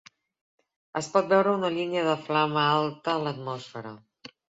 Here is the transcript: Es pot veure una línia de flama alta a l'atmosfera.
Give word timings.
Es 1.01 1.09
pot 1.17 1.29
veure 1.35 1.53
una 1.59 1.71
línia 1.77 2.07
de 2.09 2.17
flama 2.25 2.67
alta 2.81 3.17
a 3.19 3.25
l'atmosfera. 3.29 3.99